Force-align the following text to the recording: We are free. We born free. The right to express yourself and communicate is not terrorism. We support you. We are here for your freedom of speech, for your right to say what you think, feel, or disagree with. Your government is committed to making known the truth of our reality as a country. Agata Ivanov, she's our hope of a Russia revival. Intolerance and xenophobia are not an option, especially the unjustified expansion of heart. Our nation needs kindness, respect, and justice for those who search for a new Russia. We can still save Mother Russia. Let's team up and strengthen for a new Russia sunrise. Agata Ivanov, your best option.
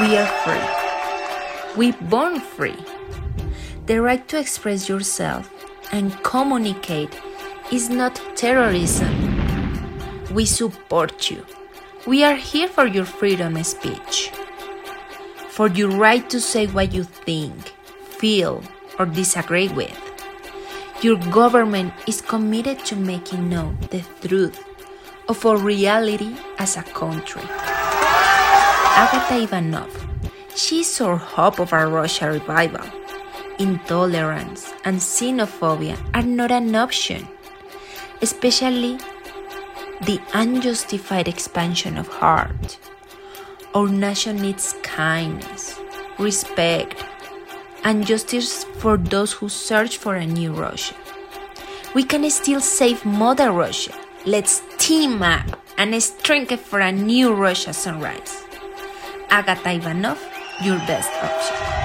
We 0.00 0.16
are 0.16 0.26
free. 0.26 1.76
We 1.76 1.92
born 2.08 2.40
free. 2.40 2.76
The 3.86 4.02
right 4.02 4.26
to 4.26 4.40
express 4.40 4.88
yourself 4.88 5.48
and 5.92 6.12
communicate 6.24 7.16
is 7.70 7.88
not 7.90 8.20
terrorism. 8.34 9.14
We 10.34 10.46
support 10.46 11.30
you. 11.30 11.46
We 12.08 12.24
are 12.24 12.34
here 12.34 12.66
for 12.66 12.88
your 12.88 13.04
freedom 13.04 13.56
of 13.56 13.66
speech, 13.66 14.32
for 15.50 15.68
your 15.68 15.90
right 15.90 16.28
to 16.28 16.40
say 16.40 16.66
what 16.66 16.92
you 16.92 17.04
think, 17.04 17.54
feel, 18.18 18.64
or 18.98 19.06
disagree 19.06 19.68
with. 19.68 19.96
Your 21.02 21.18
government 21.30 21.94
is 22.08 22.20
committed 22.20 22.84
to 22.86 22.96
making 22.96 23.48
known 23.48 23.78
the 23.90 24.02
truth 24.26 24.60
of 25.28 25.46
our 25.46 25.56
reality 25.56 26.34
as 26.58 26.76
a 26.76 26.82
country. 26.82 27.42
Agata 28.96 29.42
Ivanov, 29.42 29.90
she's 30.54 31.00
our 31.00 31.16
hope 31.16 31.58
of 31.58 31.72
a 31.72 31.84
Russia 31.84 32.30
revival. 32.30 32.86
Intolerance 33.58 34.72
and 34.84 34.98
xenophobia 34.98 35.98
are 36.14 36.22
not 36.22 36.52
an 36.52 36.72
option, 36.76 37.26
especially 38.22 38.98
the 40.02 40.20
unjustified 40.32 41.26
expansion 41.26 41.96
of 41.98 42.06
heart. 42.06 42.78
Our 43.74 43.88
nation 43.88 44.36
needs 44.36 44.76
kindness, 44.84 45.80
respect, 46.20 47.04
and 47.82 48.06
justice 48.06 48.62
for 48.78 48.96
those 48.96 49.32
who 49.32 49.48
search 49.48 49.96
for 49.96 50.14
a 50.14 50.24
new 50.24 50.52
Russia. 50.52 50.94
We 51.96 52.04
can 52.04 52.30
still 52.30 52.60
save 52.60 53.04
Mother 53.04 53.50
Russia. 53.50 53.94
Let's 54.24 54.62
team 54.78 55.20
up 55.20 55.60
and 55.76 56.00
strengthen 56.00 56.58
for 56.58 56.78
a 56.78 56.92
new 56.92 57.34
Russia 57.34 57.72
sunrise. 57.72 58.44
Agata 59.34 59.72
Ivanov, 59.72 60.22
your 60.62 60.78
best 60.86 61.10
option. 61.20 61.83